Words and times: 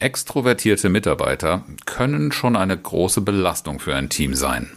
Extrovertierte 0.00 0.90
Mitarbeiter 0.90 1.64
können 1.84 2.30
schon 2.30 2.54
eine 2.54 2.78
große 2.78 3.20
Belastung 3.20 3.80
für 3.80 3.96
ein 3.96 4.08
Team 4.08 4.34
sein. 4.34 4.70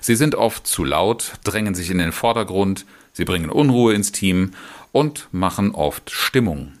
Sie 0.00 0.14
sind 0.14 0.36
oft 0.36 0.64
zu 0.64 0.84
laut, 0.84 1.32
drängen 1.42 1.74
sich 1.74 1.90
in 1.90 1.98
den 1.98 2.12
Vordergrund, 2.12 2.86
sie 3.12 3.24
bringen 3.24 3.50
Unruhe 3.50 3.94
ins 3.94 4.12
Team 4.12 4.52
und 4.92 5.26
machen 5.32 5.74
oft 5.74 6.10
Stimmung. 6.10 6.72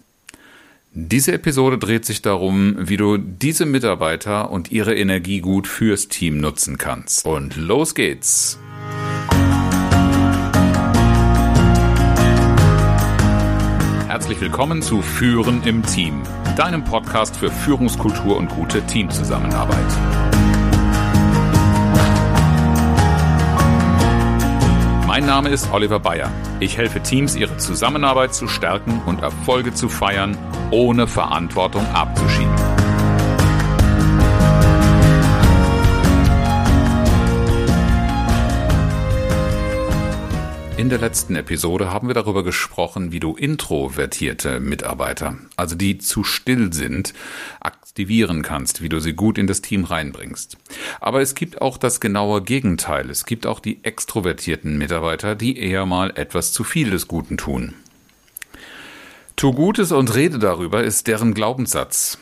Diese 0.92 1.32
Episode 1.32 1.78
dreht 1.78 2.04
sich 2.04 2.22
darum, 2.22 2.76
wie 2.78 2.96
du 2.96 3.16
diese 3.16 3.66
Mitarbeiter 3.66 4.52
und 4.52 4.70
ihre 4.70 4.94
Energie 4.94 5.40
gut 5.40 5.66
fürs 5.66 6.06
Team 6.06 6.38
nutzen 6.38 6.78
kannst. 6.78 7.26
Und 7.26 7.56
los 7.56 7.96
geht's! 7.96 8.60
Herzlich 14.06 14.40
willkommen 14.40 14.82
zu 14.82 15.02
Führen 15.02 15.62
im 15.64 15.84
Team, 15.86 16.22
deinem 16.56 16.84
Podcast 16.84 17.36
für 17.36 17.50
Führungskultur 17.50 18.36
und 18.36 18.48
gute 18.48 18.82
Teamzusammenarbeit. 18.82 19.78
Mein 25.06 25.26
Name 25.26 25.50
ist 25.50 25.72
Oliver 25.72 26.00
Bayer. 26.00 26.30
Ich 26.60 26.78
helfe 26.78 27.00
Teams, 27.00 27.36
ihre 27.36 27.56
Zusammenarbeit 27.56 28.34
zu 28.34 28.48
stärken 28.48 29.02
und 29.06 29.22
Erfolge 29.22 29.74
zu 29.74 29.88
feiern, 29.88 30.36
ohne 30.70 31.06
Verantwortung 31.06 31.86
abzuschieben. 31.92 32.49
In 40.80 40.88
der 40.88 40.98
letzten 40.98 41.36
Episode 41.36 41.92
haben 41.92 42.06
wir 42.06 42.14
darüber 42.14 42.42
gesprochen, 42.42 43.12
wie 43.12 43.20
du 43.20 43.36
introvertierte 43.36 44.60
Mitarbeiter, 44.60 45.36
also 45.54 45.76
die 45.76 45.98
zu 45.98 46.24
still 46.24 46.72
sind, 46.72 47.12
aktivieren 47.60 48.40
kannst, 48.40 48.80
wie 48.80 48.88
du 48.88 48.98
sie 48.98 49.12
gut 49.12 49.36
in 49.36 49.46
das 49.46 49.60
Team 49.60 49.84
reinbringst. 49.84 50.56
Aber 50.98 51.20
es 51.20 51.34
gibt 51.34 51.60
auch 51.60 51.76
das 51.76 52.00
genaue 52.00 52.40
Gegenteil. 52.40 53.10
Es 53.10 53.26
gibt 53.26 53.46
auch 53.46 53.60
die 53.60 53.84
extrovertierten 53.84 54.78
Mitarbeiter, 54.78 55.34
die 55.34 55.58
eher 55.58 55.84
mal 55.84 56.12
etwas 56.16 56.50
zu 56.50 56.64
viel 56.64 56.88
des 56.88 57.08
Guten 57.08 57.36
tun. 57.36 57.74
Tu 59.36 59.52
Gutes 59.52 59.92
und 59.92 60.14
rede 60.14 60.38
darüber 60.38 60.82
ist 60.82 61.08
deren 61.08 61.34
Glaubenssatz. 61.34 62.16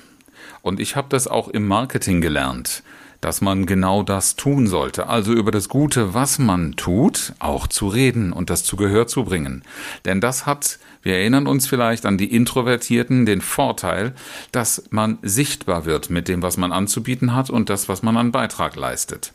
Und 0.62 0.80
ich 0.80 0.96
habe 0.96 1.06
das 1.10 1.28
auch 1.28 1.46
im 1.46 1.68
Marketing 1.68 2.20
gelernt 2.20 2.82
dass 3.20 3.40
man 3.40 3.66
genau 3.66 4.02
das 4.02 4.36
tun 4.36 4.66
sollte, 4.66 5.08
also 5.08 5.32
über 5.32 5.50
das 5.50 5.68
Gute, 5.68 6.14
was 6.14 6.38
man 6.38 6.76
tut, 6.76 7.32
auch 7.38 7.66
zu 7.66 7.88
reden 7.88 8.32
und 8.32 8.50
das 8.50 8.64
zu 8.64 8.76
Gehör 8.76 9.06
zu 9.06 9.24
bringen. 9.24 9.62
Denn 10.04 10.20
das 10.20 10.46
hat, 10.46 10.78
wir 11.02 11.14
erinnern 11.14 11.46
uns 11.46 11.66
vielleicht 11.66 12.06
an 12.06 12.18
die 12.18 12.32
Introvertierten, 12.34 13.26
den 13.26 13.40
Vorteil, 13.40 14.14
dass 14.52 14.84
man 14.90 15.18
sichtbar 15.22 15.84
wird 15.84 16.10
mit 16.10 16.28
dem, 16.28 16.42
was 16.42 16.56
man 16.56 16.72
anzubieten 16.72 17.34
hat 17.34 17.50
und 17.50 17.70
das, 17.70 17.88
was 17.88 18.02
man 18.02 18.16
an 18.16 18.32
Beitrag 18.32 18.76
leistet. 18.76 19.32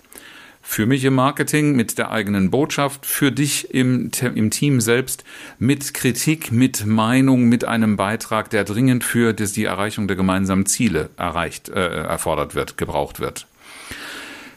Für 0.66 0.86
mich 0.86 1.04
im 1.04 1.16
Marketing 1.16 1.76
mit 1.76 1.98
der 1.98 2.10
eigenen 2.10 2.50
Botschaft, 2.50 3.06
für 3.06 3.34
dich 3.34 3.74
im, 3.74 4.12
im 4.34 4.50
Team 4.50 4.80
selbst 4.80 5.26
mit 5.60 5.94
Kritik, 5.94 6.54
mit 6.54 6.86
Meinung, 6.86 7.50
mit 7.50 7.66
einem 7.66 7.98
Beitrag, 7.98 8.50
der 8.50 8.64
dringend 8.64 9.04
für 9.04 9.34
die 9.34 9.66
Erreichung 9.66 10.08
der 10.08 10.16
gemeinsamen 10.16 10.66
Ziele 10.66 11.10
erreicht, 11.18 11.68
äh, 11.68 12.04
erfordert 12.04 12.56
wird, 12.56 12.78
gebraucht 12.78 13.20
wird. 13.20 13.46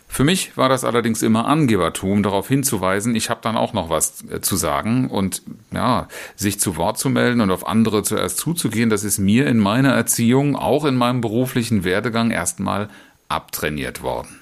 Für 0.08 0.24
mich 0.24 0.56
war 0.56 0.70
das 0.70 0.82
allerdings 0.82 1.22
immer 1.22 1.46
Angebertum, 1.46 2.22
darauf 2.22 2.48
hinzuweisen, 2.48 3.14
ich 3.14 3.28
habe 3.28 3.40
dann 3.42 3.54
auch 3.56 3.74
noch 3.74 3.90
was 3.90 4.24
äh, 4.30 4.40
zu 4.40 4.56
sagen 4.56 5.10
und 5.10 5.42
ja, 5.72 6.08
sich 6.36 6.58
zu 6.58 6.76
Wort 6.78 6.96
zu 6.96 7.10
melden 7.10 7.42
und 7.42 7.50
auf 7.50 7.66
andere 7.66 8.02
zuerst 8.02 8.38
zuzugehen, 8.38 8.88
das 8.88 9.04
ist 9.04 9.18
mir 9.18 9.46
in 9.46 9.58
meiner 9.58 9.92
Erziehung, 9.92 10.56
auch 10.56 10.86
in 10.86 10.94
meinem 10.94 11.20
beruflichen 11.20 11.84
Werdegang 11.84 12.30
erstmal 12.30 12.88
abtrainiert 13.28 14.02
worden. 14.02 14.40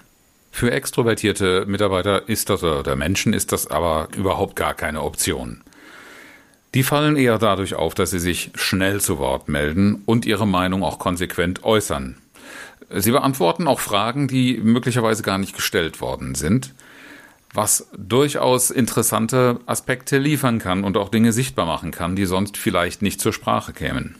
Für 0.53 0.70
extrovertierte 0.70 1.67
Mitarbeiter 1.67 2.29
ist 2.29 2.51
das 2.51 2.62
oder 2.62 2.95
Menschen 2.95 3.33
ist 3.33 3.51
das 3.51 3.67
aber 3.67 4.06
überhaupt 4.17 4.55
gar 4.55 4.74
keine 4.74 5.02
Option. 5.02 5.63
Die 6.74 6.85
fallen 6.85 7.17
eher 7.17 7.39
dadurch 7.39 7.74
auf, 7.74 7.95
dass 7.95 8.13
sie 8.13 8.20
sich 8.20 8.52
schnell 8.55 9.01
zu 9.01 9.19
Wort 9.19 9.48
melden 9.48 10.02
und 10.07 10.27
ihre 10.27 10.46
Meinung 10.46 10.85
auch 10.85 11.01
konsequent 11.01 11.64
äußern. 11.64 12.17
Sie 12.90 13.11
beantworten 13.11 13.67
auch 13.67 13.80
Fragen, 13.80 14.28
die 14.28 14.58
möglicherweise 14.58 15.22
gar 15.22 15.39
nicht 15.39 15.55
gestellt 15.55 16.00
worden 16.00 16.34
sind, 16.34 16.74
was 17.52 17.89
durchaus 17.96 18.70
interessante 18.70 19.61
Aspekte 19.67 20.18
liefern 20.18 20.58
kann 20.58 20.84
und 20.84 20.96
auch 20.96 21.08
Dinge 21.08 21.33
sichtbar 21.33 21.67
machen 21.67 21.90
kann, 21.90 22.17
die 22.17 22.27
sonst 22.27 22.56
vielleicht 22.56 23.02
nicht 23.02 23.20
zur 23.20 23.33
Sprache 23.33 23.72
kämen. 23.72 24.17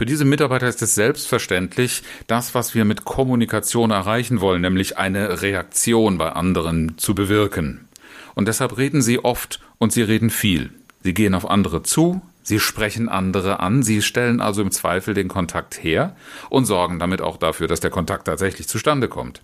Für 0.00 0.06
diese 0.06 0.24
Mitarbeiter 0.24 0.66
ist 0.66 0.80
es 0.80 0.94
selbstverständlich, 0.94 2.02
das, 2.26 2.54
was 2.54 2.74
wir 2.74 2.86
mit 2.86 3.04
Kommunikation 3.04 3.90
erreichen 3.90 4.40
wollen, 4.40 4.62
nämlich 4.62 4.96
eine 4.96 5.42
Reaktion 5.42 6.16
bei 6.16 6.32
anderen 6.32 6.96
zu 6.96 7.14
bewirken. 7.14 7.86
Und 8.34 8.48
deshalb 8.48 8.78
reden 8.78 9.02
sie 9.02 9.22
oft 9.22 9.60
und 9.76 9.92
sie 9.92 10.00
reden 10.00 10.30
viel. 10.30 10.70
Sie 11.02 11.12
gehen 11.12 11.34
auf 11.34 11.50
andere 11.50 11.82
zu, 11.82 12.22
Sie 12.42 12.58
sprechen 12.58 13.08
andere 13.08 13.60
an, 13.60 13.82
sie 13.82 14.02
stellen 14.02 14.40
also 14.40 14.62
im 14.62 14.70
Zweifel 14.70 15.14
den 15.14 15.28
Kontakt 15.28 15.82
her 15.82 16.16
und 16.48 16.64
sorgen 16.64 16.98
damit 16.98 17.20
auch 17.20 17.36
dafür, 17.36 17.68
dass 17.68 17.80
der 17.80 17.90
Kontakt 17.90 18.26
tatsächlich 18.26 18.68
zustande 18.68 19.08
kommt. 19.08 19.42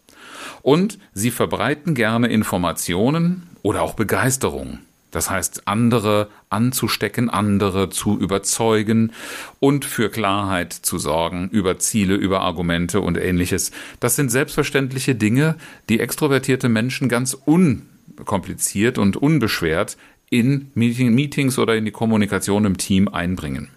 Und 0.63 0.99
sie 1.13 1.31
verbreiten 1.31 1.95
gerne 1.95 2.29
Informationen 2.29 3.49
oder 3.63 3.83
auch 3.83 3.95
Begeisterung. 3.95 4.81
Das 5.17 5.31
heißt, 5.31 5.63
andere 5.67 6.29
anzustecken, 6.51 7.31
andere 7.31 7.89
zu 7.89 8.19
überzeugen 8.19 9.13
und 9.61 9.85
für 9.85 10.11
Klarheit 10.11 10.73
zu 10.73 10.99
sorgen 10.99 11.49
über 11.51 11.79
Ziele, 11.79 12.17
über 12.17 12.41
Argumente 12.41 13.01
und 13.01 13.17
ähnliches. 13.17 13.71
Das 13.99 14.17
sind 14.17 14.31
selbstverständliche 14.31 15.15
Dinge, 15.15 15.57
die 15.89 16.01
extrovertierte 16.01 16.69
Menschen 16.69 17.09
ganz 17.09 17.35
unkompliziert 17.35 18.99
und 18.99 19.17
unbeschwert 19.17 19.97
in 20.31 20.71
Meetings 20.75 21.59
oder 21.59 21.77
in 21.77 21.85
die 21.85 21.93
Kommunikation 21.93 22.65
im 22.65 22.79
Team 22.79 23.09
einbringen. 23.09 23.69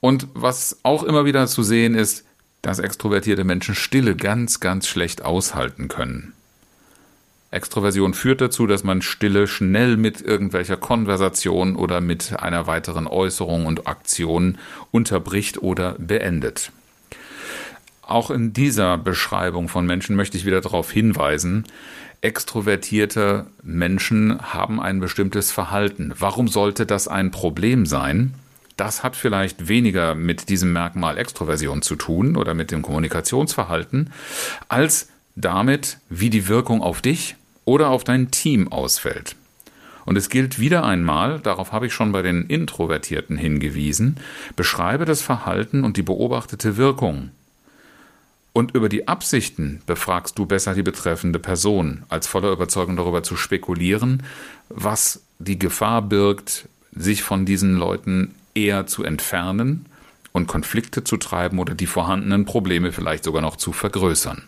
Und 0.00 0.28
was 0.34 0.78
auch 0.82 1.02
immer 1.02 1.24
wieder 1.24 1.46
zu 1.46 1.62
sehen 1.62 1.94
ist, 1.94 2.24
dass 2.62 2.78
extrovertierte 2.78 3.44
Menschen 3.44 3.74
Stille 3.74 4.16
ganz, 4.16 4.60
ganz 4.60 4.86
schlecht 4.86 5.24
aushalten 5.24 5.88
können. 5.88 6.32
Extroversion 7.50 8.12
führt 8.12 8.42
dazu, 8.42 8.66
dass 8.66 8.84
man 8.84 9.00
Stille 9.00 9.46
schnell 9.46 9.96
mit 9.96 10.20
irgendwelcher 10.20 10.76
Konversation 10.76 11.76
oder 11.76 12.00
mit 12.00 12.38
einer 12.38 12.66
weiteren 12.66 13.06
Äußerung 13.06 13.64
und 13.64 13.86
Aktion 13.86 14.58
unterbricht 14.90 15.62
oder 15.62 15.94
beendet. 15.98 16.72
Auch 18.08 18.30
in 18.30 18.54
dieser 18.54 18.96
Beschreibung 18.96 19.68
von 19.68 19.84
Menschen 19.84 20.16
möchte 20.16 20.38
ich 20.38 20.46
wieder 20.46 20.62
darauf 20.62 20.90
hinweisen, 20.90 21.64
extrovertierte 22.22 23.44
Menschen 23.62 24.40
haben 24.40 24.80
ein 24.80 24.98
bestimmtes 24.98 25.52
Verhalten. 25.52 26.14
Warum 26.18 26.48
sollte 26.48 26.86
das 26.86 27.06
ein 27.06 27.30
Problem 27.30 27.84
sein? 27.84 28.32
Das 28.78 29.04
hat 29.04 29.14
vielleicht 29.14 29.68
weniger 29.68 30.14
mit 30.14 30.48
diesem 30.48 30.72
Merkmal 30.72 31.18
Extroversion 31.18 31.82
zu 31.82 31.96
tun 31.96 32.36
oder 32.36 32.54
mit 32.54 32.70
dem 32.70 32.80
Kommunikationsverhalten, 32.80 34.08
als 34.70 35.10
damit, 35.36 35.98
wie 36.08 36.30
die 36.30 36.48
Wirkung 36.48 36.80
auf 36.80 37.02
dich 37.02 37.36
oder 37.66 37.90
auf 37.90 38.04
dein 38.04 38.30
Team 38.30 38.72
ausfällt. 38.72 39.36
Und 40.06 40.16
es 40.16 40.30
gilt 40.30 40.58
wieder 40.58 40.82
einmal, 40.82 41.40
darauf 41.40 41.72
habe 41.72 41.88
ich 41.88 41.92
schon 41.92 42.12
bei 42.12 42.22
den 42.22 42.46
Introvertierten 42.46 43.36
hingewiesen, 43.36 44.16
beschreibe 44.56 45.04
das 45.04 45.20
Verhalten 45.20 45.84
und 45.84 45.98
die 45.98 46.02
beobachtete 46.02 46.78
Wirkung. 46.78 47.32
Und 48.52 48.74
über 48.74 48.88
die 48.88 49.06
Absichten 49.06 49.82
befragst 49.86 50.38
du 50.38 50.46
besser 50.46 50.74
die 50.74 50.82
betreffende 50.82 51.38
Person, 51.38 52.04
als 52.08 52.26
voller 52.26 52.50
Überzeugung 52.50 52.96
darüber 52.96 53.22
zu 53.22 53.36
spekulieren, 53.36 54.22
was 54.68 55.22
die 55.38 55.58
Gefahr 55.58 56.02
birgt, 56.02 56.68
sich 56.92 57.22
von 57.22 57.46
diesen 57.46 57.76
Leuten 57.76 58.34
eher 58.54 58.86
zu 58.86 59.04
entfernen 59.04 59.86
und 60.32 60.46
Konflikte 60.46 61.04
zu 61.04 61.16
treiben 61.16 61.58
oder 61.58 61.74
die 61.74 61.86
vorhandenen 61.86 62.44
Probleme 62.44 62.92
vielleicht 62.92 63.24
sogar 63.24 63.42
noch 63.42 63.56
zu 63.56 63.72
vergrößern. 63.72 64.42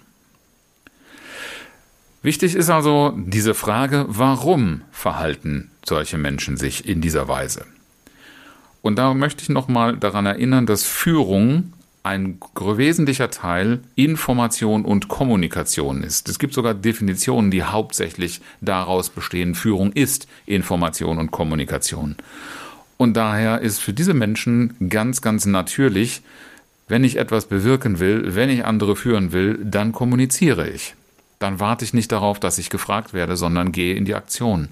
Wichtig 2.23 2.55
ist 2.55 2.69
also 2.69 3.15
diese 3.17 3.55
Frage, 3.55 4.05
warum 4.09 4.83
verhalten 4.91 5.71
solche 5.87 6.19
Menschen 6.19 6.59
sich 6.59 6.87
in 6.87 7.01
dieser 7.01 7.29
Weise? 7.29 7.65
Und 8.83 8.97
da 8.97 9.15
möchte 9.15 9.43
ich 9.43 9.49
nochmal 9.49 9.97
daran 9.97 10.27
erinnern, 10.27 10.67
dass 10.67 10.85
Führung 10.85 11.73
ein 12.03 12.39
wesentlicher 12.59 13.31
Teil 13.31 13.81
Information 13.95 14.85
und 14.85 15.09
Kommunikation 15.09 16.03
ist. 16.03 16.29
Es 16.29 16.39
gibt 16.39 16.55
sogar 16.55 16.75
Definitionen, 16.75 17.51
die 17.51 17.63
hauptsächlich 17.63 18.41
daraus 18.61 19.11
bestehen, 19.11 19.55
Führung 19.55 19.93
ist 19.93 20.27
Information 20.47 21.19
und 21.19 21.31
Kommunikation. 21.31 22.17
Und 22.97 23.15
daher 23.17 23.61
ist 23.61 23.81
für 23.81 23.93
diese 23.93 24.15
Menschen 24.15 24.75
ganz, 24.89 25.21
ganz 25.21 25.47
natürlich, 25.47 26.23
wenn 26.89 27.05
ich 27.05 27.17
etwas 27.17 27.47
bewirken 27.47 27.99
will, 27.99 28.35
wenn 28.35 28.51
ich 28.51 28.65
andere 28.65 28.97
führen 28.97 29.33
will, 29.33 29.59
dann 29.63 29.93
kommuniziere 29.93 30.69
ich. 30.69 30.95
Dann 31.39 31.61
warte 31.61 31.85
ich 31.85 31.95
nicht 31.95 32.13
darauf, 32.13 32.41
dass 32.41 32.59
ich 32.59 32.69
gefragt 32.69 33.15
werde, 33.15 33.37
sondern 33.37 33.73
gehe 33.73 33.95
in 33.95 34.05
die 34.05 34.15
Aktion. 34.15 34.69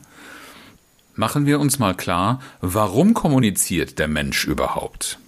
Machen 1.14 1.46
wir 1.46 1.60
uns 1.60 1.78
mal 1.78 1.94
klar, 1.94 2.40
warum 2.60 3.14
kommuniziert 3.14 3.98
der 3.98 4.08
Mensch 4.08 4.46
überhaupt? 4.46 5.18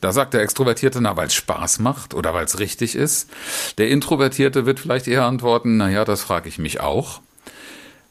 Da 0.00 0.12
sagt 0.12 0.34
der 0.34 0.42
Extrovertierte, 0.42 1.00
na, 1.00 1.16
weil 1.16 1.28
es 1.28 1.34
Spaß 1.34 1.78
macht 1.78 2.14
oder 2.14 2.34
weil 2.34 2.44
es 2.44 2.58
richtig 2.58 2.94
ist. 2.94 3.30
Der 3.78 3.88
Introvertierte 3.88 4.66
wird 4.66 4.80
vielleicht 4.80 5.08
eher 5.08 5.24
antworten, 5.24 5.76
na 5.76 5.90
ja, 5.90 6.04
das 6.04 6.22
frage 6.22 6.48
ich 6.48 6.58
mich 6.58 6.80
auch. 6.80 7.20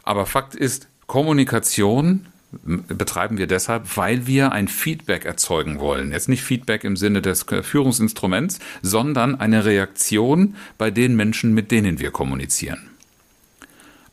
Aber 0.03 0.25
Fakt 0.25 0.55
ist, 0.55 0.87
Kommunikation 1.07 2.27
betreiben 2.63 3.37
wir 3.37 3.47
deshalb, 3.47 3.97
weil 3.97 4.27
wir 4.27 4.51
ein 4.51 4.67
Feedback 4.67 5.25
erzeugen 5.25 5.79
wollen. 5.79 6.11
Jetzt 6.11 6.29
nicht 6.29 6.43
Feedback 6.43 6.83
im 6.83 6.95
Sinne 6.95 7.21
des 7.21 7.45
Führungsinstruments, 7.61 8.59
sondern 8.81 9.39
eine 9.39 9.65
Reaktion 9.65 10.55
bei 10.77 10.91
den 10.91 11.15
Menschen, 11.15 11.53
mit 11.53 11.71
denen 11.71 11.99
wir 11.99 12.11
kommunizieren. 12.11 12.94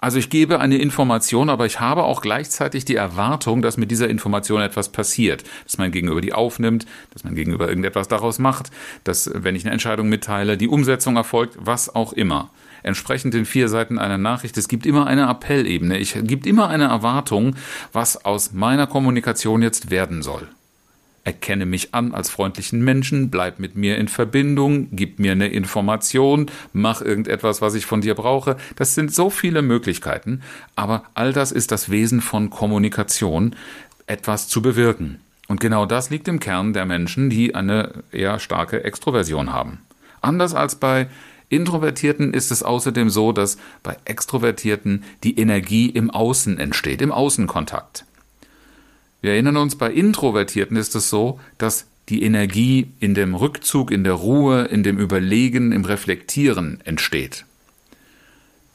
Also 0.02 0.18
ich 0.18 0.30
gebe 0.30 0.58
eine 0.58 0.78
Information, 0.78 1.48
aber 1.48 1.64
ich 1.64 1.78
habe 1.78 2.02
auch 2.02 2.22
gleichzeitig 2.22 2.84
die 2.84 2.96
Erwartung, 2.96 3.62
dass 3.62 3.76
mit 3.76 3.92
dieser 3.92 4.10
Information 4.10 4.60
etwas 4.60 4.88
passiert, 4.88 5.44
dass 5.62 5.78
mein 5.78 5.92
Gegenüber 5.92 6.20
die 6.20 6.32
aufnimmt, 6.32 6.86
dass 7.12 7.22
mein 7.22 7.36
Gegenüber 7.36 7.68
irgendetwas 7.68 8.08
daraus 8.08 8.40
macht, 8.40 8.72
dass 9.04 9.30
wenn 9.32 9.54
ich 9.54 9.64
eine 9.64 9.70
Entscheidung 9.70 10.08
mitteile, 10.08 10.56
die 10.56 10.66
Umsetzung 10.66 11.14
erfolgt, 11.14 11.56
was 11.60 11.94
auch 11.94 12.12
immer. 12.12 12.50
Entsprechend 12.82 13.32
den 13.32 13.44
vier 13.44 13.68
Seiten 13.68 14.00
einer 14.00 14.18
Nachricht, 14.18 14.58
es 14.58 14.66
gibt 14.66 14.86
immer 14.86 15.06
eine 15.06 15.28
Appellebene, 15.28 16.00
es 16.00 16.16
gibt 16.22 16.48
immer 16.48 16.68
eine 16.68 16.86
Erwartung, 16.86 17.54
was 17.92 18.24
aus 18.24 18.52
meiner 18.52 18.88
Kommunikation 18.88 19.62
jetzt 19.62 19.92
werden 19.92 20.22
soll. 20.22 20.48
Erkenne 21.24 21.66
mich 21.66 21.94
an 21.94 22.14
als 22.14 22.30
freundlichen 22.30 22.82
Menschen, 22.82 23.30
bleib 23.30 23.60
mit 23.60 23.76
mir 23.76 23.96
in 23.96 24.08
Verbindung, 24.08 24.88
gib 24.90 25.20
mir 25.20 25.32
eine 25.32 25.48
Information, 25.48 26.46
mach 26.72 27.00
irgendetwas, 27.00 27.62
was 27.62 27.74
ich 27.74 27.86
von 27.86 28.00
dir 28.00 28.16
brauche. 28.16 28.56
Das 28.74 28.96
sind 28.96 29.14
so 29.14 29.30
viele 29.30 29.62
Möglichkeiten, 29.62 30.42
aber 30.74 31.04
all 31.14 31.32
das 31.32 31.52
ist 31.52 31.70
das 31.70 31.90
Wesen 31.90 32.20
von 32.22 32.50
Kommunikation, 32.50 33.54
etwas 34.06 34.48
zu 34.48 34.62
bewirken. 34.62 35.20
Und 35.46 35.60
genau 35.60 35.86
das 35.86 36.10
liegt 36.10 36.26
im 36.26 36.40
Kern 36.40 36.72
der 36.72 36.86
Menschen, 36.86 37.30
die 37.30 37.54
eine 37.54 38.02
eher 38.10 38.40
starke 38.40 38.82
Extroversion 38.82 39.52
haben. 39.52 39.78
Anders 40.22 40.54
als 40.54 40.76
bei 40.76 41.08
Introvertierten 41.50 42.32
ist 42.32 42.50
es 42.50 42.62
außerdem 42.62 43.10
so, 43.10 43.32
dass 43.32 43.58
bei 43.82 43.96
Extrovertierten 44.06 45.04
die 45.22 45.38
Energie 45.38 45.90
im 45.90 46.10
Außen 46.10 46.58
entsteht, 46.58 47.02
im 47.02 47.12
Außenkontakt. 47.12 48.06
Wir 49.22 49.32
erinnern 49.32 49.56
uns, 49.56 49.76
bei 49.76 49.90
Introvertierten 49.90 50.76
ist 50.76 50.94
es 50.96 51.08
so, 51.08 51.40
dass 51.56 51.86
die 52.08 52.24
Energie 52.24 52.88
in 52.98 53.14
dem 53.14 53.34
Rückzug, 53.34 53.90
in 53.92 54.02
der 54.04 54.14
Ruhe, 54.14 54.64
in 54.64 54.82
dem 54.82 54.98
Überlegen, 54.98 55.70
im 55.72 55.84
Reflektieren 55.84 56.80
entsteht. 56.84 57.46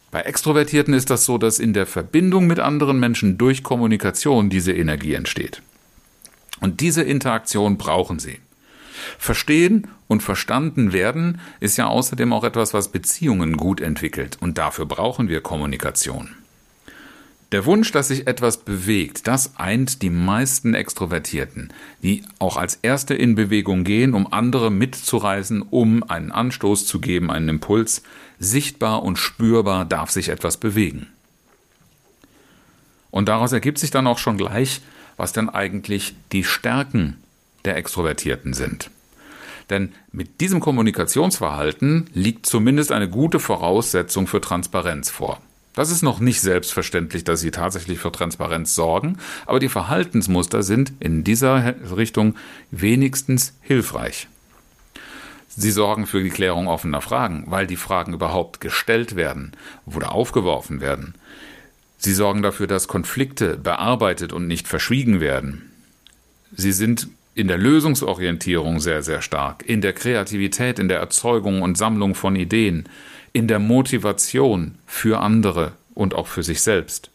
Bei 0.10 0.22
Extrovertierten 0.22 0.94
ist 0.94 1.10
das 1.10 1.26
so, 1.26 1.38
dass 1.38 1.60
in 1.60 1.74
der 1.74 1.86
Verbindung 1.86 2.48
mit 2.48 2.60
anderen 2.60 2.98
Menschen 3.00 3.38
durch 3.38 3.62
Kommunikation 3.62 4.50
diese 4.50 4.72
Energie 4.72 5.14
entsteht. 5.14 5.62
Und 6.62 6.80
diese 6.80 7.04
Interaktion 7.04 7.78
brauchen 7.78 8.18
sie. 8.18 8.40
Verstehen 9.20 9.90
und 10.08 10.24
verstanden 10.24 10.94
werden 10.94 11.42
ist 11.60 11.78
ja 11.78 11.88
außerdem 11.88 12.32
auch 12.32 12.46
etwas, 12.46 12.74
was 12.74 12.88
Beziehungen 12.88 13.58
gut 13.58 13.82
entwickelt. 13.82 14.38
Und 14.40 14.58
dafür 14.58 14.86
brauchen 14.86 15.28
wir 15.28 15.42
Kommunikation. 15.42 16.30
Der 17.54 17.66
Wunsch, 17.66 17.94
dass 17.94 18.10
sich 18.10 18.28
etwas 18.28 18.58
bewegt, 18.58 19.26
das 19.26 19.58
eint 19.58 20.02
die 20.02 20.10
meisten 20.10 20.74
Extrovertierten, 20.74 21.72
die 22.04 22.24
auch 22.40 22.58
als 22.58 22.80
Erste 22.82 23.14
in 23.14 23.36
Bewegung 23.36 23.86
gehen, 23.86 24.14
um 24.14 24.32
andere 24.34 24.70
mitzureißen, 24.70 25.62
um 25.62 26.04
einen 26.04 26.34
Anstoß 26.34 26.86
zu 26.86 27.00
geben, 27.00 27.32
einen 27.32 27.48
Impuls. 27.48 28.04
Sichtbar 28.38 29.02
und 29.04 29.18
spürbar 29.18 29.86
darf 29.86 30.12
sich 30.12 30.28
etwas 30.28 30.58
bewegen. 30.58 31.08
Und 33.12 33.30
daraus 33.30 33.54
ergibt 33.54 33.80
sich 33.80 33.92
dann 33.92 34.08
auch 34.08 34.18
schon 34.18 34.38
gleich, 34.38 34.82
was 35.16 35.32
denn 35.32 35.50
eigentlich 35.50 36.16
die 36.34 36.44
Stärken 36.44 37.16
der 37.64 37.78
Extrovertierten 37.78 38.54
sind. 38.54 38.92
Denn 39.70 39.94
mit 40.12 40.42
diesem 40.42 40.60
Kommunikationsverhalten 40.60 42.10
liegt 42.14 42.46
zumindest 42.46 42.92
eine 42.92 43.10
gute 43.10 43.40
Voraussetzung 43.40 44.28
für 44.28 44.42
Transparenz 44.42 45.10
vor. 45.10 45.42
Das 45.78 45.92
ist 45.92 46.02
noch 46.02 46.20
nicht 46.20 46.42
selbstverständlich, 46.42 47.24
dass 47.24 47.42
sie 47.42 47.52
tatsächlich 47.52 48.00
für 48.00 48.12
Transparenz 48.12 48.74
sorgen, 48.74 49.20
aber 49.46 49.60
die 49.60 49.70
Verhaltensmuster 49.70 50.64
sind 50.64 50.92
in 51.00 51.24
dieser 51.24 51.76
Richtung 51.96 52.34
wenigstens 52.72 53.54
hilfreich. 53.62 54.28
Sie 55.50 55.70
sorgen 55.70 56.08
für 56.08 56.24
die 56.24 56.32
Klärung 56.32 56.68
offener 56.68 57.02
Fragen, 57.02 57.44
weil 57.46 57.68
die 57.68 57.76
Fragen 57.76 58.16
überhaupt 58.16 58.60
gestellt 58.60 59.16
werden 59.16 59.52
oder 59.86 60.14
aufgeworfen 60.14 60.82
werden. 60.82 61.14
Sie 62.00 62.16
sorgen 62.16 62.42
dafür, 62.42 62.66
dass 62.66 62.88
Konflikte 62.88 63.56
bearbeitet 63.56 64.34
und 64.34 64.48
nicht 64.48 64.68
verschwiegen 64.68 65.20
werden. 65.20 65.72
Sie 66.56 66.72
sind 66.72 67.08
in 67.38 67.48
der 67.48 67.60
Lösungsorientierung 67.60 68.80
sehr, 68.80 69.04
sehr 69.04 69.22
stark, 69.22 69.64
in 69.64 69.82
der 69.82 69.94
Kreativität, 69.94 70.80
in 70.80 70.88
der 70.88 71.00
Erzeugung 71.00 71.62
und 71.62 71.78
Sammlung 71.78 72.16
von 72.16 72.36
Ideen 72.36 72.90
in 73.32 73.48
der 73.48 73.60
Motivation 73.60 74.74
für 74.88 75.20
andere 75.20 75.74
und 75.94 76.16
auch 76.16 76.26
für 76.26 76.42
sich 76.42 76.64
selbst. 76.64 77.12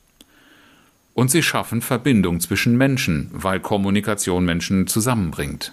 Und 1.15 1.33
sie 1.33 1.43
schaffen 1.43 1.83
Verbindung 1.83 2.39
zwischen 2.39 2.79
Menschen, 2.79 3.31
weil 3.33 3.59
Kommunikation 3.59 4.45
Menschen 4.45 4.87
zusammenbringt. 4.87 5.73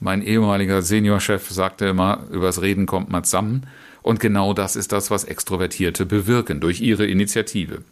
Mein 0.00 0.22
ehemaliger 0.22 0.82
Seniorchef 0.82 1.48
sagte 1.48 1.86
immer, 1.86 2.24
übers 2.32 2.60
Reden 2.62 2.86
kommt 2.86 3.10
man 3.10 3.22
zusammen, 3.22 3.68
und 4.02 4.18
genau 4.18 4.54
das 4.54 4.74
ist 4.74 4.90
das, 4.90 5.12
was 5.12 5.22
Extrovertierte 5.22 6.04
bewirken 6.04 6.58
durch 6.58 6.80
ihre 6.80 7.06
Initiative. 7.06 7.82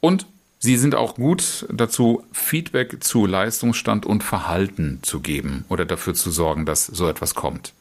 Und 0.00 0.26
sie 0.62 0.76
sind 0.76 0.94
auch 0.94 1.16
gut 1.16 1.66
dazu, 1.70 2.24
Feedback 2.32 3.02
zu 3.02 3.26
Leistungsstand 3.26 4.06
und 4.06 4.22
Verhalten 4.22 5.00
zu 5.02 5.20
geben 5.20 5.64
oder 5.68 5.84
dafür 5.84 6.14
zu 6.14 6.30
sorgen, 6.30 6.64
dass 6.64 6.86
so 6.86 7.08
etwas 7.08 7.34
kommt. 7.34 7.74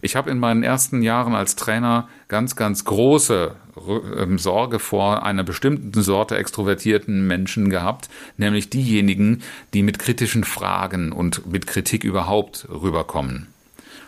Ich 0.00 0.16
habe 0.16 0.30
in 0.30 0.38
meinen 0.38 0.62
ersten 0.62 1.02
Jahren 1.02 1.34
als 1.34 1.56
Trainer 1.56 2.08
ganz, 2.28 2.56
ganz 2.56 2.84
große 2.84 3.56
ähm, 4.18 4.38
Sorge 4.38 4.78
vor 4.78 5.24
einer 5.24 5.42
bestimmten 5.42 6.02
Sorte 6.02 6.36
extrovertierten 6.36 7.26
Menschen 7.26 7.68
gehabt, 7.68 8.08
nämlich 8.36 8.70
diejenigen, 8.70 9.42
die 9.72 9.82
mit 9.82 9.98
kritischen 9.98 10.44
Fragen 10.44 11.10
und 11.10 11.50
mit 11.50 11.66
Kritik 11.66 12.04
überhaupt 12.04 12.68
rüberkommen. 12.70 13.53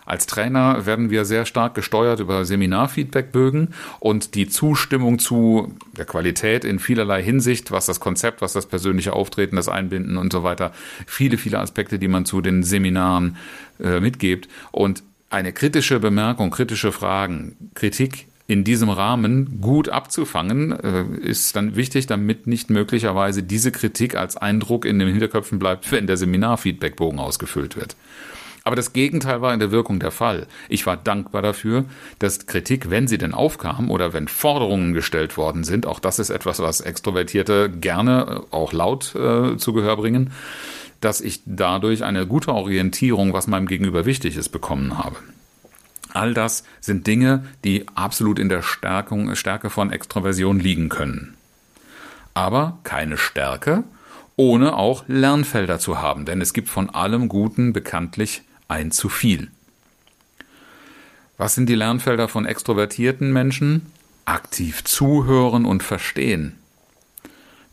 Als 0.06 0.26
Trainer 0.26 0.86
werden 0.86 1.10
wir 1.10 1.24
sehr 1.24 1.44
stark 1.46 1.74
gesteuert 1.74 2.20
über 2.20 2.44
Seminarfeedbackbögen 2.44 3.74
und 3.98 4.36
die 4.36 4.48
Zustimmung 4.48 5.18
zu 5.18 5.74
der 5.98 6.04
Qualität 6.04 6.64
in 6.64 6.78
vielerlei 6.78 7.22
Hinsicht, 7.22 7.72
was 7.72 7.86
das 7.86 7.98
Konzept, 7.98 8.40
was 8.40 8.52
das 8.52 8.66
persönliche 8.66 9.12
Auftreten, 9.12 9.56
das 9.56 9.68
Einbinden 9.68 10.16
und 10.16 10.32
so 10.32 10.44
weiter, 10.44 10.72
viele, 11.06 11.38
viele 11.38 11.58
Aspekte, 11.58 11.98
die 11.98 12.06
man 12.06 12.24
zu 12.24 12.40
den 12.40 12.62
Seminaren 12.62 13.36
äh, 13.82 13.98
mitgibt. 13.98 14.48
Und 14.70 15.02
eine 15.28 15.52
kritische 15.52 15.98
Bemerkung, 15.98 16.52
kritische 16.52 16.92
Fragen, 16.92 17.56
Kritik 17.74 18.28
in 18.46 18.62
diesem 18.62 18.90
Rahmen 18.90 19.60
gut 19.60 19.88
abzufangen, 19.88 20.70
äh, 20.70 21.04
ist 21.20 21.56
dann 21.56 21.74
wichtig, 21.74 22.06
damit 22.06 22.46
nicht 22.46 22.70
möglicherweise 22.70 23.42
diese 23.42 23.72
Kritik 23.72 24.14
als 24.14 24.36
Eindruck 24.36 24.84
in 24.84 25.00
den 25.00 25.08
Hinterköpfen 25.08 25.58
bleibt, 25.58 25.90
wenn 25.90 26.06
der 26.06 26.16
Seminarfeedbackbogen 26.16 27.18
ausgefüllt 27.18 27.76
wird. 27.76 27.96
Aber 28.66 28.74
das 28.74 28.92
Gegenteil 28.92 29.42
war 29.42 29.54
in 29.54 29.60
der 29.60 29.70
Wirkung 29.70 30.00
der 30.00 30.10
Fall. 30.10 30.48
Ich 30.68 30.86
war 30.86 30.96
dankbar 30.96 31.40
dafür, 31.40 31.84
dass 32.18 32.46
Kritik, 32.46 32.90
wenn 32.90 33.06
sie 33.06 33.16
denn 33.16 33.32
aufkam 33.32 33.92
oder 33.92 34.12
wenn 34.12 34.26
Forderungen 34.26 34.92
gestellt 34.92 35.36
worden 35.36 35.62
sind, 35.62 35.86
auch 35.86 36.00
das 36.00 36.18
ist 36.18 36.30
etwas, 36.30 36.58
was 36.58 36.80
Extrovertierte 36.80 37.70
gerne 37.70 38.42
äh, 38.50 38.52
auch 38.52 38.72
laut 38.72 39.14
äh, 39.14 39.56
zu 39.56 39.72
Gehör 39.72 39.96
bringen, 39.96 40.32
dass 41.00 41.20
ich 41.20 41.42
dadurch 41.46 42.02
eine 42.02 42.26
gute 42.26 42.52
Orientierung, 42.52 43.32
was 43.32 43.46
meinem 43.46 43.68
Gegenüber 43.68 44.04
wichtig 44.04 44.36
ist, 44.36 44.48
bekommen 44.48 44.98
habe. 44.98 45.14
All 46.12 46.34
das 46.34 46.64
sind 46.80 47.06
Dinge, 47.06 47.44
die 47.62 47.86
absolut 47.94 48.40
in 48.40 48.48
der 48.48 48.62
Stärkung, 48.62 49.36
Stärke 49.36 49.70
von 49.70 49.92
Extroversion 49.92 50.58
liegen 50.58 50.88
können. 50.88 51.36
Aber 52.34 52.80
keine 52.82 53.16
Stärke, 53.16 53.84
ohne 54.34 54.74
auch 54.74 55.04
Lernfelder 55.06 55.78
zu 55.78 56.00
haben, 56.00 56.24
denn 56.24 56.40
es 56.40 56.52
gibt 56.52 56.68
von 56.68 56.90
allem 56.90 57.28
Guten 57.28 57.72
bekanntlich 57.72 58.42
ein 58.68 58.90
zu 58.90 59.08
viel. 59.08 59.50
Was 61.38 61.54
sind 61.54 61.68
die 61.68 61.74
Lernfelder 61.74 62.28
von 62.28 62.46
extrovertierten 62.46 63.32
Menschen? 63.32 63.86
Aktiv 64.24 64.84
zuhören 64.84 65.66
und 65.66 65.82
verstehen. 65.82 66.58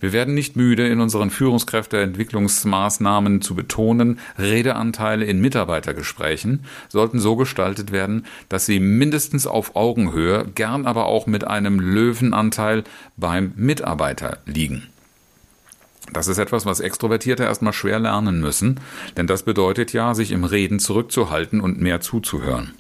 Wir 0.04 0.12
werden 0.12 0.34
nicht 0.34 0.58
müde, 0.58 0.86
in 0.86 1.00
unseren 1.00 1.30
Führungskräfteentwicklungsmaßnahmen 1.30 3.42
zu 3.42 3.56
betonen, 3.56 4.20
Redeanteile 4.38 5.24
in 5.24 5.40
Mitarbeitergesprächen 5.40 6.66
sollten 6.90 7.22
so 7.22 7.38
gestaltet 7.38 7.94
werden, 7.94 8.26
dass 8.50 8.66
sie 8.66 8.82
mindestens 8.82 9.48
auf 9.48 9.78
Augenhöhe, 9.78 10.46
gern 10.56 10.88
aber 10.88 11.06
auch 11.06 11.26
mit 11.26 11.48
einem 11.48 11.80
Löwenanteil 11.80 12.84
beim 13.16 13.54
Mitarbeiter 13.56 14.40
liegen. 14.46 14.90
Das 16.12 16.28
ist 16.28 16.38
etwas, 16.38 16.66
was 16.66 16.80
Extrovertierte 16.80 17.44
erstmal 17.44 17.74
schwer 17.74 18.00
lernen 18.00 18.42
müssen, 18.42 18.80
denn 19.16 19.28
das 19.28 19.44
bedeutet 19.44 19.94
ja, 19.94 20.14
sich 20.14 20.32
im 20.32 20.44
Reden 20.44 20.80
zurückzuhalten 20.80 21.62
und 21.62 21.80
mehr 21.80 22.02
zuzuhören. 22.02 22.74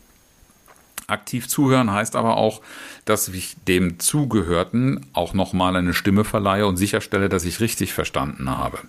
Aktiv 1.08 1.48
zuhören 1.48 1.92
heißt 1.92 2.15
aber 2.15 2.38
auch, 2.38 2.62
dass 3.06 3.27
ich 3.27 3.56
dem 3.68 4.00
Zugehörten 4.00 5.06
auch 5.13 5.34
nochmal 5.34 5.75
eine 5.75 5.94
Stimme 5.94 6.24
verleihe 6.24 6.65
und 6.65 6.77
sicherstelle, 6.77 7.30
dass 7.30 7.46
ich 7.46 7.60
richtig 7.60 7.94
verstanden 7.94 8.50
habe. 8.50 8.80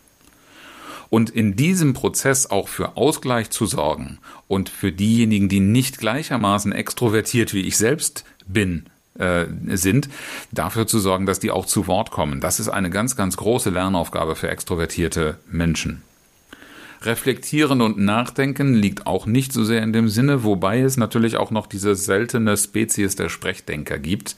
Und 1.11 1.31
in 1.31 1.55
diesem 1.55 1.93
Prozess 1.93 2.50
auch 2.50 2.69
für 2.69 2.97
Ausgleich 2.97 3.50
zu 3.50 3.67
sorgen 3.67 4.19
und 4.49 4.69
für 4.69 4.91
diejenigen, 4.91 5.49
die 5.49 5.61
nicht 5.61 5.99
gleichermaßen 5.99 6.73
extrovertiert 6.73 7.53
wie 7.53 7.62
ich 7.62 7.76
selbst 7.76 8.25
bin, 8.47 8.87
äh, 9.18 9.47
sind, 9.76 10.09
dafür 10.52 10.87
zu 10.87 10.99
sorgen, 10.99 11.26
dass 11.26 11.40
die 11.40 11.50
auch 11.50 11.66
zu 11.66 11.87
Wort 11.87 12.11
kommen. 12.11 12.40
Das 12.40 12.61
ist 12.61 12.68
eine 12.68 12.90
ganz, 12.90 13.16
ganz 13.16 13.37
große 13.37 13.71
Lernaufgabe 13.71 14.37
für 14.37 14.49
extrovertierte 14.49 15.38
Menschen. 15.50 16.02
Reflektieren 17.02 17.83
und 17.83 17.99
Nachdenken 17.99 18.75
liegt 18.75 19.06
auch 19.06 19.26
nicht 19.26 19.52
so 19.52 19.62
sehr 19.62 19.83
in 19.83 19.92
dem 19.92 20.09
Sinne, 20.09 20.42
wobei 20.42 20.80
es 20.80 20.97
natürlich 20.97 21.37
auch 21.37 21.50
noch 21.50 21.66
diese 21.66 21.94
seltene 21.94 22.56
Spezies 22.56 23.14
der 23.14 23.28
Sprechdenker 23.28 23.99
gibt, 23.99 24.37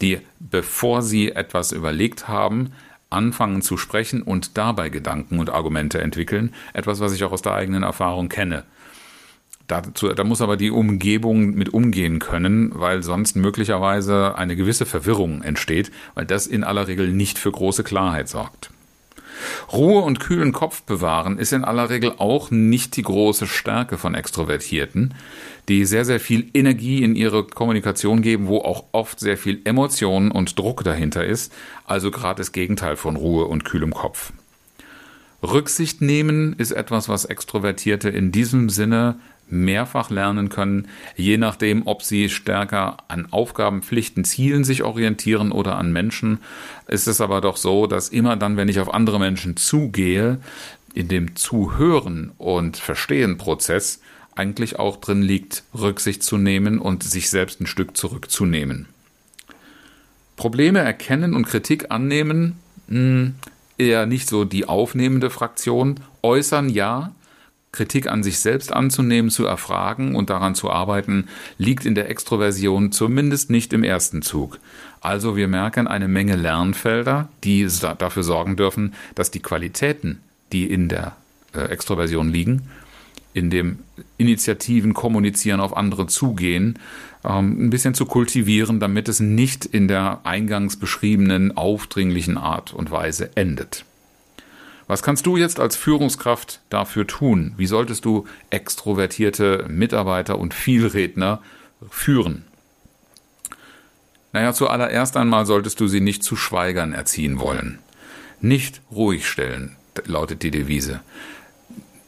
die, 0.00 0.20
bevor 0.38 1.02
sie 1.02 1.32
etwas 1.32 1.72
überlegt 1.72 2.28
haben, 2.28 2.72
anfangen 3.10 3.62
zu 3.62 3.76
sprechen 3.76 4.22
und 4.22 4.56
dabei 4.56 4.88
Gedanken 4.90 5.38
und 5.38 5.50
Argumente 5.50 6.00
entwickeln. 6.00 6.54
Etwas, 6.72 7.00
was 7.00 7.12
ich 7.12 7.24
auch 7.24 7.32
aus 7.32 7.42
der 7.42 7.54
eigenen 7.54 7.82
Erfahrung 7.82 8.28
kenne. 8.28 8.64
Dazu, 9.66 10.08
da 10.08 10.24
muss 10.24 10.42
aber 10.42 10.58
die 10.58 10.70
Umgebung 10.70 11.54
mit 11.54 11.72
umgehen 11.72 12.18
können, 12.18 12.72
weil 12.74 13.02
sonst 13.02 13.34
möglicherweise 13.34 14.36
eine 14.36 14.56
gewisse 14.56 14.84
Verwirrung 14.84 15.42
entsteht, 15.42 15.90
weil 16.14 16.26
das 16.26 16.46
in 16.46 16.64
aller 16.64 16.86
Regel 16.86 17.08
nicht 17.08 17.38
für 17.38 17.50
große 17.50 17.82
Klarheit 17.82 18.28
sorgt. 18.28 18.70
Ruhe 19.72 20.02
und 20.02 20.20
kühlen 20.20 20.52
Kopf 20.52 20.82
bewahren 20.82 21.38
ist 21.38 21.52
in 21.52 21.64
aller 21.64 21.90
Regel 21.90 22.12
auch 22.18 22.50
nicht 22.50 22.96
die 22.96 23.02
große 23.02 23.46
Stärke 23.46 23.98
von 23.98 24.14
Extrovertierten, 24.14 25.14
die 25.68 25.84
sehr, 25.84 26.04
sehr 26.04 26.20
viel 26.20 26.50
Energie 26.54 27.02
in 27.02 27.16
ihre 27.16 27.44
Kommunikation 27.44 28.22
geben, 28.22 28.46
wo 28.46 28.58
auch 28.58 28.84
oft 28.92 29.18
sehr 29.18 29.36
viel 29.36 29.60
Emotion 29.64 30.30
und 30.30 30.58
Druck 30.58 30.84
dahinter 30.84 31.24
ist, 31.24 31.52
also 31.86 32.10
gerade 32.10 32.38
das 32.38 32.52
Gegenteil 32.52 32.96
von 32.96 33.16
Ruhe 33.16 33.46
und 33.46 33.64
kühlem 33.64 33.94
Kopf. 33.94 34.32
Rücksicht 35.42 36.00
nehmen 36.00 36.54
ist 36.54 36.72
etwas, 36.72 37.08
was 37.08 37.26
Extrovertierte 37.26 38.08
in 38.08 38.32
diesem 38.32 38.70
Sinne 38.70 39.16
mehrfach 39.48 40.10
lernen 40.10 40.48
können, 40.48 40.88
je 41.16 41.36
nachdem, 41.36 41.86
ob 41.86 42.02
sie 42.02 42.28
stärker 42.28 42.98
an 43.08 43.28
Aufgaben, 43.30 43.82
Pflichten, 43.82 44.24
Zielen 44.24 44.64
sich 44.64 44.82
orientieren 44.82 45.52
oder 45.52 45.76
an 45.76 45.92
Menschen. 45.92 46.38
Ist 46.88 47.06
es 47.06 47.20
aber 47.20 47.40
doch 47.40 47.56
so, 47.56 47.86
dass 47.86 48.08
immer 48.08 48.36
dann, 48.36 48.56
wenn 48.56 48.68
ich 48.68 48.80
auf 48.80 48.92
andere 48.92 49.18
Menschen 49.18 49.56
zugehe, 49.56 50.38
in 50.94 51.08
dem 51.08 51.36
Zuhören 51.36 52.32
und 52.38 52.76
Verstehen 52.76 53.36
Prozess 53.36 54.00
eigentlich 54.36 54.78
auch 54.78 54.96
drin 54.96 55.22
liegt, 55.22 55.64
Rücksicht 55.74 56.22
zu 56.22 56.38
nehmen 56.38 56.78
und 56.78 57.02
sich 57.02 57.30
selbst 57.30 57.60
ein 57.60 57.66
Stück 57.66 57.96
zurückzunehmen. 57.96 58.86
Probleme 60.36 60.80
erkennen 60.80 61.34
und 61.34 61.46
Kritik 61.46 61.90
annehmen, 61.90 62.58
mh, 62.88 62.98
hm, 62.98 63.34
eher 63.78 64.06
nicht 64.06 64.28
so 64.28 64.44
die 64.44 64.66
aufnehmende 64.66 65.30
Fraktion, 65.30 66.00
äußern 66.22 66.68
ja, 66.68 67.12
Kritik 67.74 68.06
an 68.06 68.22
sich 68.22 68.38
selbst 68.38 68.72
anzunehmen, 68.72 69.30
zu 69.30 69.44
erfragen 69.44 70.14
und 70.14 70.30
daran 70.30 70.54
zu 70.54 70.70
arbeiten, 70.70 71.28
liegt 71.58 71.84
in 71.84 71.94
der 71.94 72.08
Extroversion 72.08 72.92
zumindest 72.92 73.50
nicht 73.50 73.72
im 73.72 73.84
ersten 73.84 74.22
Zug. 74.22 74.58
Also 75.00 75.36
wir 75.36 75.48
merken 75.48 75.86
eine 75.86 76.08
Menge 76.08 76.36
Lernfelder, 76.36 77.28
die 77.42 77.68
dafür 77.98 78.22
sorgen 78.22 78.56
dürfen, 78.56 78.94
dass 79.14 79.30
die 79.30 79.40
Qualitäten, 79.40 80.20
die 80.52 80.70
in 80.70 80.88
der 80.88 81.16
äh, 81.52 81.64
Extroversion 81.64 82.30
liegen, 82.30 82.62
in 83.34 83.50
dem 83.50 83.80
Initiativen, 84.16 84.94
Kommunizieren, 84.94 85.60
auf 85.60 85.76
andere 85.76 86.06
zugehen, 86.06 86.78
ähm, 87.24 87.66
ein 87.66 87.70
bisschen 87.70 87.94
zu 87.94 88.06
kultivieren, 88.06 88.80
damit 88.80 89.08
es 89.08 89.20
nicht 89.20 89.66
in 89.66 89.88
der 89.88 90.20
eingangs 90.22 90.76
beschriebenen 90.78 91.56
aufdringlichen 91.56 92.38
Art 92.38 92.72
und 92.72 92.90
Weise 92.90 93.36
endet. 93.36 93.84
Was 94.86 95.02
kannst 95.02 95.26
du 95.26 95.36
jetzt 95.36 95.60
als 95.60 95.76
Führungskraft 95.76 96.60
dafür 96.68 97.06
tun? 97.06 97.54
Wie 97.56 97.66
solltest 97.66 98.04
du 98.04 98.26
extrovertierte 98.50 99.66
Mitarbeiter 99.68 100.38
und 100.38 100.52
Vielredner 100.52 101.40
führen? 101.90 102.44
Naja, 104.32 104.52
zuallererst 104.52 105.16
einmal 105.16 105.46
solltest 105.46 105.80
du 105.80 105.86
sie 105.86 106.00
nicht 106.00 106.22
zu 106.22 106.36
Schweigern 106.36 106.92
erziehen 106.92 107.38
wollen. 107.38 107.78
Nicht 108.40 108.82
ruhig 108.90 109.28
stellen, 109.28 109.76
lautet 110.06 110.42
die 110.42 110.50
Devise 110.50 111.00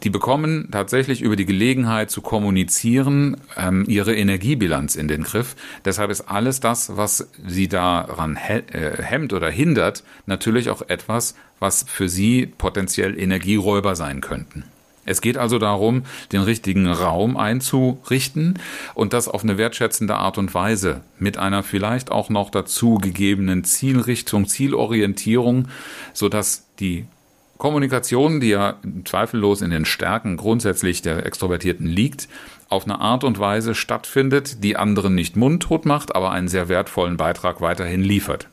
die 0.06 0.10
bekommen 0.10 0.68
tatsächlich 0.70 1.20
über 1.20 1.34
die 1.34 1.46
Gelegenheit 1.46 2.12
zu 2.12 2.20
kommunizieren 2.20 3.38
ähm, 3.56 3.84
ihre 3.88 4.14
Energiebilanz 4.14 4.94
in 4.94 5.08
den 5.08 5.25
Griff. 5.25 5.56
Deshalb 5.84 6.12
ist 6.12 6.30
alles 6.30 6.60
das, 6.60 6.96
was 6.96 7.28
sie 7.44 7.66
daran 7.66 8.36
äh, 8.36 9.02
hemmt 9.02 9.32
oder 9.32 9.50
hindert, 9.50 10.04
natürlich 10.26 10.70
auch 10.70 10.82
etwas, 10.82 11.34
was 11.58 11.84
für 11.88 12.08
sie 12.08 12.46
potenziell 12.46 13.18
Energieräuber 13.18 13.96
sein 13.96 14.20
könnten. 14.20 14.62
Es 15.06 15.20
geht 15.20 15.38
also 15.38 15.58
darum, 15.58 16.04
den 16.30 16.42
richtigen 16.42 16.86
Raum 16.86 17.36
einzurichten 17.36 18.60
und 18.94 19.12
das 19.12 19.26
auf 19.26 19.42
eine 19.42 19.58
wertschätzende 19.58 20.14
Art 20.14 20.38
und 20.38 20.54
Weise 20.54 21.00
mit 21.18 21.36
einer 21.36 21.64
vielleicht 21.64 22.12
auch 22.12 22.28
noch 22.28 22.50
dazu 22.50 22.98
gegebenen 22.98 23.64
Zielrichtung, 23.64 24.46
Zielorientierung, 24.46 25.66
sodass 26.12 26.64
die 26.78 27.06
Kommunikation, 27.58 28.40
die 28.40 28.50
ja 28.50 28.76
zweifellos 29.04 29.62
in 29.62 29.70
den 29.70 29.84
Stärken 29.84 30.36
grundsätzlich 30.36 31.02
der 31.02 31.25
Extrovertierten 31.25 31.86
liegt, 31.86 32.28
auf 32.68 32.84
eine 32.84 33.00
Art 33.00 33.25
und 33.25 33.38
Weise 33.38 33.75
stattfindet, 33.75 34.62
die 34.62 34.76
anderen 34.76 35.14
nicht 35.14 35.36
mundtot 35.36 35.86
macht, 35.86 36.14
aber 36.14 36.32
einen 36.32 36.48
sehr 36.48 36.68
wertvollen 36.68 37.16
Beitrag 37.16 37.60
weiterhin 37.60 38.02
liefert. 38.02 38.48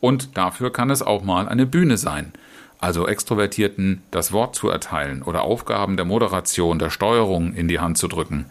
Und 0.00 0.36
dafür 0.36 0.72
kann 0.72 0.90
es 0.90 1.02
auch 1.02 1.24
mal 1.24 1.48
eine 1.48 1.66
Bühne 1.66 1.96
sein, 1.96 2.32
also 2.78 3.08
Extrovertierten 3.08 4.02
das 4.10 4.32
Wort 4.32 4.54
zu 4.54 4.68
erteilen 4.68 5.22
oder 5.22 5.42
Aufgaben 5.42 5.96
der 5.96 6.04
Moderation, 6.04 6.78
der 6.78 6.90
Steuerung 6.90 7.52
in 7.54 7.66
die 7.66 7.80
Hand 7.80 7.98
zu 7.98 8.06
drücken. 8.06 8.46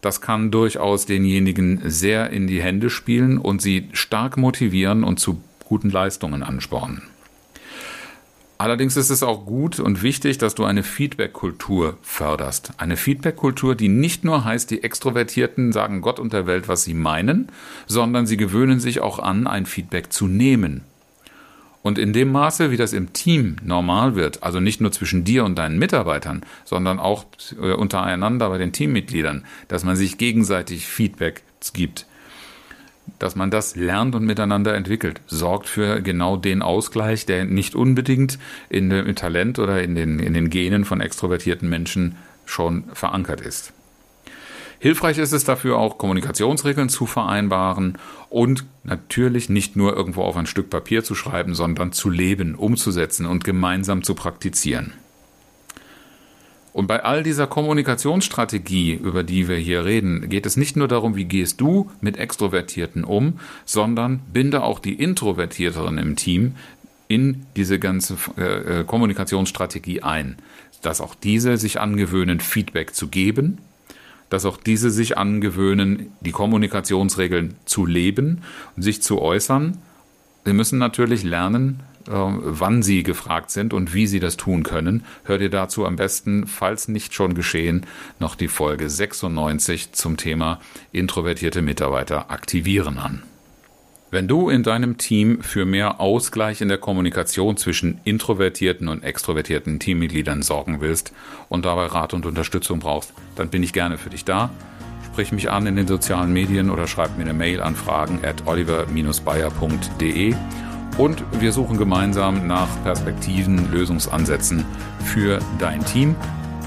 Das 0.00 0.20
kann 0.20 0.50
durchaus 0.50 1.06
denjenigen 1.06 1.80
sehr 1.84 2.30
in 2.30 2.46
die 2.46 2.62
Hände 2.62 2.90
spielen 2.90 3.38
und 3.38 3.62
sie 3.62 3.88
stark 3.92 4.36
motivieren 4.36 5.02
und 5.02 5.18
zu 5.18 5.42
guten 5.64 5.90
Leistungen 5.90 6.42
anspornen. 6.42 7.02
Allerdings 8.62 8.96
ist 8.96 9.10
es 9.10 9.24
auch 9.24 9.44
gut 9.44 9.80
und 9.80 10.04
wichtig, 10.04 10.38
dass 10.38 10.54
du 10.54 10.62
eine 10.64 10.84
Feedback-Kultur 10.84 11.98
förderst. 12.00 12.74
Eine 12.76 12.96
Feedback-Kultur, 12.96 13.74
die 13.74 13.88
nicht 13.88 14.22
nur 14.22 14.44
heißt, 14.44 14.70
die 14.70 14.84
Extrovertierten 14.84 15.72
sagen 15.72 16.00
Gott 16.00 16.20
und 16.20 16.32
der 16.32 16.46
Welt, 16.46 16.68
was 16.68 16.84
sie 16.84 16.94
meinen, 16.94 17.48
sondern 17.88 18.24
sie 18.24 18.36
gewöhnen 18.36 18.78
sich 18.78 19.00
auch 19.00 19.18
an, 19.18 19.48
ein 19.48 19.66
Feedback 19.66 20.12
zu 20.12 20.28
nehmen. 20.28 20.82
Und 21.82 21.98
in 21.98 22.12
dem 22.12 22.30
Maße, 22.30 22.70
wie 22.70 22.76
das 22.76 22.92
im 22.92 23.12
Team 23.12 23.56
normal 23.64 24.14
wird, 24.14 24.44
also 24.44 24.60
nicht 24.60 24.80
nur 24.80 24.92
zwischen 24.92 25.24
dir 25.24 25.44
und 25.44 25.58
deinen 25.58 25.80
Mitarbeitern, 25.80 26.42
sondern 26.64 27.00
auch 27.00 27.24
äh, 27.60 27.72
untereinander 27.72 28.48
bei 28.48 28.58
den 28.58 28.70
Teammitgliedern, 28.70 29.44
dass 29.66 29.82
man 29.82 29.96
sich 29.96 30.18
gegenseitig 30.18 30.86
Feedback 30.86 31.42
gibt, 31.72 32.06
dass 33.18 33.36
man 33.36 33.50
das 33.50 33.76
lernt 33.76 34.14
und 34.14 34.24
miteinander 34.24 34.74
entwickelt, 34.74 35.20
sorgt 35.26 35.68
für 35.68 36.00
genau 36.00 36.36
den 36.36 36.62
Ausgleich, 36.62 37.26
der 37.26 37.44
nicht 37.44 37.74
unbedingt 37.74 38.38
in 38.68 38.90
dem 38.90 39.14
Talent 39.14 39.58
oder 39.58 39.82
in 39.82 39.94
den, 39.94 40.18
in 40.18 40.34
den 40.34 40.50
Genen 40.50 40.84
von 40.84 41.00
extrovertierten 41.00 41.68
Menschen 41.68 42.16
schon 42.44 42.84
verankert 42.92 43.40
ist. 43.40 43.72
Hilfreich 44.82 45.18
ist 45.18 45.30
es 45.30 45.44
dafür 45.44 45.78
auch, 45.78 45.96
Kommunikationsregeln 45.96 46.88
zu 46.88 47.06
vereinbaren 47.06 47.98
und 48.30 48.64
natürlich 48.82 49.48
nicht 49.48 49.76
nur 49.76 49.96
irgendwo 49.96 50.22
auf 50.22 50.36
ein 50.36 50.46
Stück 50.46 50.70
Papier 50.70 51.04
zu 51.04 51.14
schreiben, 51.14 51.54
sondern 51.54 51.92
zu 51.92 52.10
leben, 52.10 52.56
umzusetzen 52.56 53.26
und 53.26 53.44
gemeinsam 53.44 54.02
zu 54.02 54.16
praktizieren. 54.16 54.92
Und 56.72 56.86
bei 56.86 57.04
all 57.04 57.22
dieser 57.22 57.46
Kommunikationsstrategie, 57.46 58.94
über 58.94 59.22
die 59.24 59.46
wir 59.46 59.56
hier 59.56 59.84
reden, 59.84 60.28
geht 60.28 60.46
es 60.46 60.56
nicht 60.56 60.76
nur 60.76 60.88
darum, 60.88 61.16
wie 61.16 61.26
gehst 61.26 61.60
du 61.60 61.90
mit 62.00 62.16
Extrovertierten 62.16 63.04
um, 63.04 63.38
sondern 63.66 64.20
binde 64.32 64.62
auch 64.62 64.78
die 64.78 64.94
Introvertierteren 64.94 65.98
im 65.98 66.16
Team 66.16 66.54
in 67.08 67.44
diese 67.56 67.78
ganze 67.78 68.16
äh, 68.38 68.80
äh, 68.80 68.84
Kommunikationsstrategie 68.84 70.02
ein. 70.02 70.36
Dass 70.80 71.02
auch 71.02 71.14
diese 71.14 71.58
sich 71.58 71.78
angewöhnen, 71.78 72.40
Feedback 72.40 72.94
zu 72.94 73.08
geben, 73.08 73.58
dass 74.30 74.46
auch 74.46 74.56
diese 74.56 74.90
sich 74.90 75.18
angewöhnen, 75.18 76.10
die 76.22 76.32
Kommunikationsregeln 76.32 77.54
zu 77.66 77.84
leben 77.84 78.40
und 78.76 78.82
sich 78.82 79.02
zu 79.02 79.20
äußern. 79.20 79.76
Sie 80.46 80.54
müssen 80.54 80.78
natürlich 80.78 81.22
lernen, 81.22 81.80
wann 82.06 82.82
Sie 82.82 83.02
gefragt 83.02 83.50
sind 83.50 83.72
und 83.72 83.94
wie 83.94 84.06
Sie 84.06 84.20
das 84.20 84.36
tun 84.36 84.62
können, 84.62 85.04
hört 85.24 85.40
ihr 85.40 85.50
dazu 85.50 85.86
am 85.86 85.96
besten, 85.96 86.46
falls 86.46 86.88
nicht 86.88 87.14
schon 87.14 87.34
geschehen, 87.34 87.86
noch 88.18 88.34
die 88.34 88.48
Folge 88.48 88.88
96 88.88 89.92
zum 89.92 90.16
Thema 90.16 90.60
introvertierte 90.92 91.62
Mitarbeiter 91.62 92.30
aktivieren 92.30 92.98
an. 92.98 93.22
Wenn 94.12 94.28
du 94.28 94.50
in 94.50 94.62
deinem 94.62 94.98
Team 94.98 95.40
für 95.40 95.64
mehr 95.64 95.98
Ausgleich 95.98 96.60
in 96.60 96.68
der 96.68 96.76
Kommunikation 96.76 97.56
zwischen 97.56 97.98
introvertierten 98.04 98.88
und 98.88 99.02
extrovertierten 99.02 99.80
Teammitgliedern 99.80 100.42
sorgen 100.42 100.82
willst 100.82 101.14
und 101.48 101.64
dabei 101.64 101.86
Rat 101.86 102.12
und 102.12 102.26
Unterstützung 102.26 102.78
brauchst, 102.78 103.14
dann 103.36 103.48
bin 103.48 103.62
ich 103.62 103.72
gerne 103.72 103.96
für 103.96 104.10
dich 104.10 104.26
da. 104.26 104.50
Sprich 105.06 105.32
mich 105.32 105.50
an 105.50 105.66
in 105.66 105.76
den 105.76 105.86
sozialen 105.86 106.30
Medien 106.30 106.68
oder 106.68 106.86
schreib 106.86 107.16
mir 107.16 107.24
eine 107.24 107.32
Mail 107.32 107.62
an 107.62 107.74
fragen 107.74 108.20
at 108.22 108.46
oliver-bayer.de 108.46 110.34
und 110.98 111.22
wir 111.40 111.52
suchen 111.52 111.76
gemeinsam 111.78 112.46
nach 112.46 112.68
Perspektiven, 112.82 113.70
Lösungsansätzen 113.70 114.64
für 115.04 115.38
dein 115.58 115.84
Team 115.84 116.16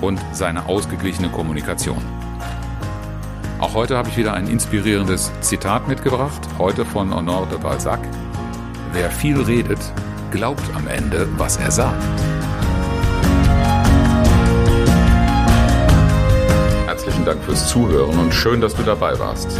und 0.01 0.19
seine 0.33 0.67
ausgeglichene 0.67 1.29
Kommunikation. 1.29 2.01
Auch 3.59 3.73
heute 3.73 3.97
habe 3.97 4.09
ich 4.09 4.17
wieder 4.17 4.33
ein 4.33 4.47
inspirierendes 4.47 5.31
Zitat 5.41 5.87
mitgebracht, 5.87 6.41
heute 6.57 6.85
von 6.85 7.13
Honor 7.13 7.47
de 7.47 7.57
Balzac. 7.57 7.99
Wer 8.91 9.09
viel 9.09 9.41
redet, 9.41 9.79
glaubt 10.31 10.63
am 10.75 10.87
Ende, 10.87 11.27
was 11.37 11.57
er 11.57 11.71
sagt. 11.71 12.03
Herzlichen 16.85 17.25
Dank 17.25 17.43
fürs 17.43 17.69
Zuhören 17.69 18.19
und 18.19 18.33
schön, 18.33 18.61
dass 18.61 18.75
du 18.75 18.83
dabei 18.83 19.17
warst. 19.19 19.59